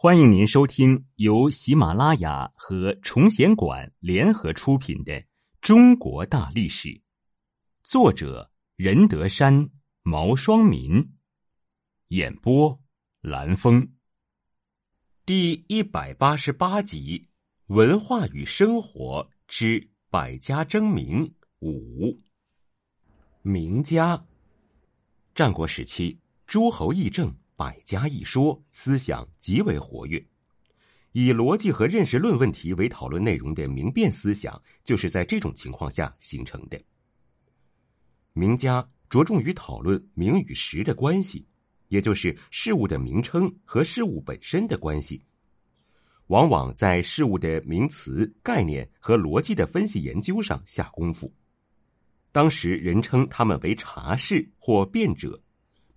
[0.00, 5.12] 欢迎您收听由喜马拉雅和崇贤馆联合出品的
[5.60, 6.88] 《中国大历史》，
[7.82, 9.68] 作者任德山、
[10.04, 11.14] 毛双民，
[12.10, 12.80] 演播
[13.22, 13.92] 蓝峰，
[15.26, 17.26] 第一百八十八集
[17.74, 22.04] 《文化与生活之百家争鸣五》。
[23.42, 24.24] 名家，
[25.34, 27.34] 战国时期诸侯议政。
[27.58, 30.24] 百家一说，思想极为活跃，
[31.10, 36.80] 以逻辑和认识论问题为讨论内容的明辨思想，就是在这种情况下形成的。
[38.32, 41.44] 名家着重于讨论名与实的关系，
[41.88, 45.20] 也就是事物的名称和事物本身的关系，
[46.28, 51.34] 往往在事物的名词、概念和逻辑的分析研究上下功夫。
[52.30, 55.42] 当时人称他们为察士或辩者。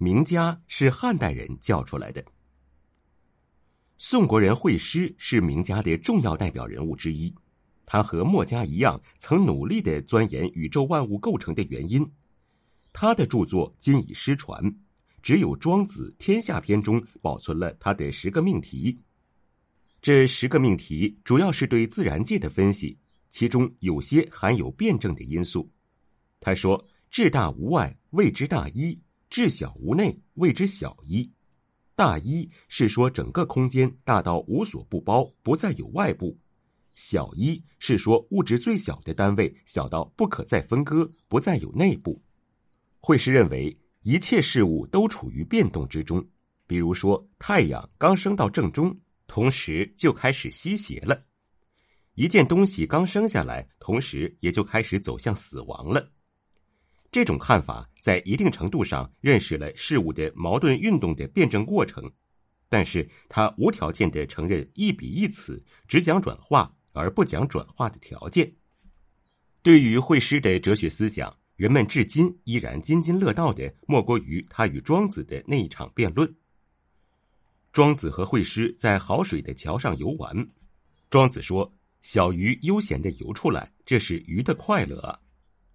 [0.04, 2.26] 名家是汉代人叫出来的。
[4.00, 7.32] 宋国人惠施是名家的重要代表人物之一，
[7.86, 12.03] 他和墨家一样，曾努力的钻研宇宙万物构成的原因。
[12.92, 14.75] 他的著作今已失传，
[15.22, 19.00] 只有《庄子·天下篇》中保存了他的十个命题。
[20.02, 22.97] 这十个命题主要是对自然界的分析，
[23.30, 25.72] 其中有些含有辩证的因素。
[26.40, 29.00] 他说：“至大无外，谓之大一。”
[29.32, 31.32] 至小无内，谓之小一。
[31.96, 36.38] 大一是说整个空间大到无所不包，不再有外部；
[36.98, 42.22] 小一是说物质最小的单位小到不可再分割，不再有内部。
[43.00, 46.22] 惠施认为一切事物都处于变动之中，
[46.68, 48.94] 比如说太阳刚升到正中，
[49.28, 51.16] 同时就开始西斜了；
[52.16, 56.12] 一件东西刚生下来，同时也就开始走向死亡了。
[57.12, 62.09] 这种看法在一定程度上认识了事物的矛盾运动的辩证过程，
[62.70, 68.53] 但是他无条件的承认一彼一此，只讲转化而不讲转化的条件。
[69.62, 76.34] 对于惠施的哲学思想，人们至今依然津津乐道的莫过于他与庄子的那一场辩论。
[77.74, 80.47] 庄子和惠施在好水的桥上游玩，
[81.09, 85.19] 庄子说：“小鱼悠闲的游出来，这是鱼的快乐。”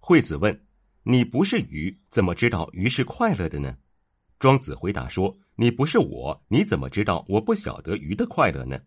[0.01, 0.66] 惠子问。
[1.09, 3.77] 你不是鱼，怎么知道鱼是快乐的呢？
[4.39, 8.77] 庄子回答说：“你不是我，你怎么知道我不晓得鱼的快乐呢？”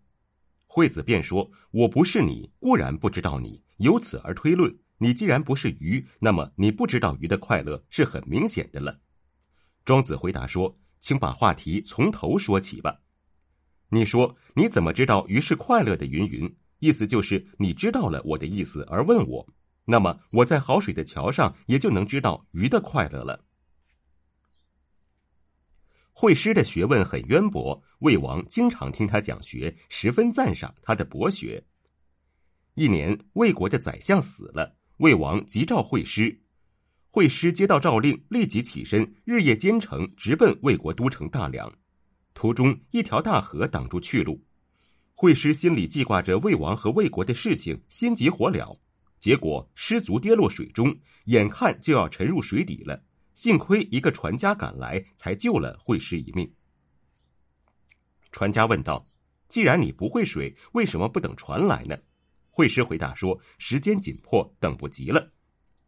[0.69, 3.62] 惠子便说：“我不是你，固然不知道你。
[3.78, 9.00] 由此而推论，你既然不是鱼，那么你不知道鱼的快乐是很明显的了。”
[9.86, 13.00] 庄子回答说：“请把话题从头说起吧。
[13.88, 16.04] 你说你怎么知道鱼是快乐的？
[16.04, 19.48] 云云，意思就是你知道了我的意思而问我。”
[19.84, 23.44] 那么我在好水的桥上也就能知道鱼的快乐了。
[26.12, 31.64] 惠施的学问很渊博，魏王经常听他讲学，十分赞赏他的博学。
[32.74, 36.42] 一年，魏国的宰相死了，魏王急召惠施。
[37.08, 41.72] 惠施接到诏令，立即起身，日夜兼程，直奔魏国都城大梁。
[42.34, 44.44] 途中，一条大河挡住去路。
[45.14, 48.78] 惠施心里记挂着魏王和魏国的事情，心急火燎。
[49.20, 53.04] 结果失足跌落水中，眼看就要沉入水底了。
[53.34, 56.50] 幸亏一个船家赶来，才救了惠施一命。
[58.32, 59.06] 船家问道
[59.48, 61.97] ：“既然你不会水，为什么不等船来呢？”
[62.50, 65.30] 惠施回答说：“时间紧迫，等不及了。”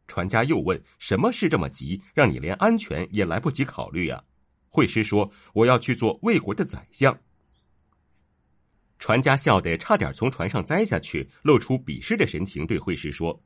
[0.07, 4.23] 船家又问：“什么事这么急，让你连安全也来不及考虑呀？”
[4.69, 7.19] 惠施说：“我要去做魏国的宰相。”
[9.03, 13.43] 船家笑得差点从船上栽下去，露出鄙视的神情，对惠施说：“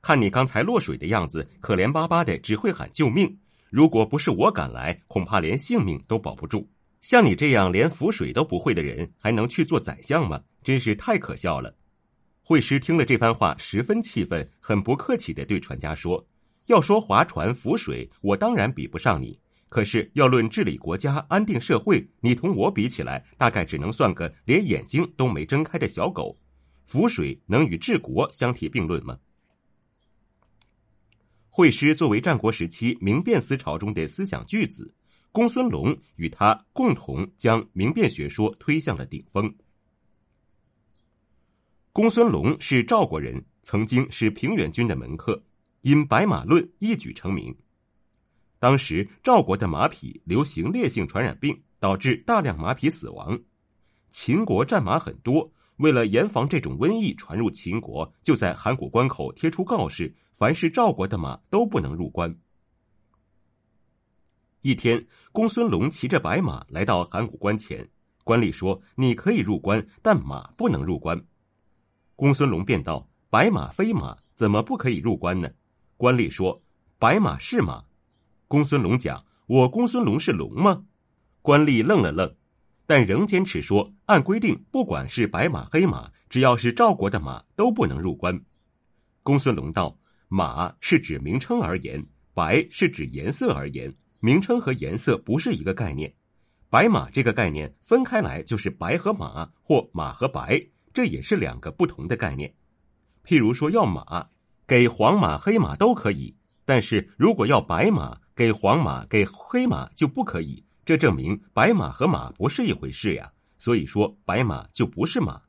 [0.00, 3.36] 看你刚才落水的样子，可怜巴巴的，只会喊救命。
[3.70, 6.70] 如果不是我赶来，恐怕连性命都保不住。
[7.00, 10.40] 像你这样连浮水都不会的人，还能去做宰相吗？
[10.62, 11.74] 真是太可笑了。”
[12.46, 16.24] 惠施听了这番话，十分气愤，很不客气的对船家说
[16.66, 19.36] ：“要说划船浮水，我当然比不上你。”
[19.70, 26.36] 可是要论治理国家、安定社会，你同我比起来，大概只能算个连眼睛都没睁开的小狗。
[26.84, 29.16] 浮水能与治国相提并论吗？
[31.48, 34.92] 惠施作为战国时期明辨思潮中的思想巨子，
[35.30, 39.54] 公孙龙与他共同将明辨学说推向了顶峰。
[41.92, 45.40] 公孙龙是赵国人，曾经是平原君的门客，
[45.82, 47.56] 因《白马论》一举成名。
[48.60, 53.40] 当时赵国的马匹流行烈性传染病，导致大量马匹死亡。
[54.10, 62.36] 秦国战马很多，为了严防这种瘟疫传入秦国，就在函谷关口贴出告示：凡是赵国的马都不能入关。
[64.60, 67.88] 一天，公孙龙骑着白马来到函谷关前，
[68.24, 71.18] 官吏说：“你可以入关，但马不能入关。”
[72.14, 75.48] 公孙龙便道：“白马非马，怎么不可以入关呢？”
[75.96, 76.62] 官吏说
[77.00, 77.82] ：“白马是马。”
[78.50, 80.82] 公孙龙讲：“我公孙龙是龙吗？”
[81.40, 82.34] 官吏愣了愣，
[82.84, 88.42] 但仍坚持说：“按规定，不管是白马黑马，只要是赵国的马，都不能入关。”
[89.22, 92.04] 公孙龙道：“马是指名称而言，
[92.34, 96.12] 白是指颜色而言，名称和颜色不是一个概念。”
[96.68, 100.60] 白马这个概念分开来就是白和马或马和白，
[100.92, 102.52] 这也是两个不同的概念。
[103.24, 104.30] 譬如说要马，
[104.66, 110.64] 给黄马、黑马都可以；但是如果要白马，给黄马、给黑马就不可以。
[110.82, 113.30] 这证明白马和马不是一回事呀。
[113.58, 115.42] 所以说白马就不是马。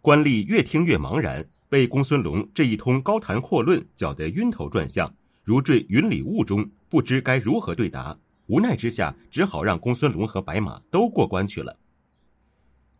[0.00, 5.12] 官吏越听越茫然，被公孙龙这一通高谈阔论搅得晕头转向，
[5.42, 8.16] 如坠云里雾中，不知该如何对答。
[8.46, 11.76] 无奈之下，只好让公孙龙和白马都过关去了。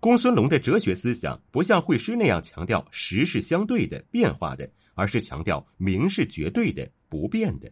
[0.00, 7.70] 公孙龙的哲学思想不像惠施那样强调实是相对的、变化的，而是强调名是绝对的、不变的。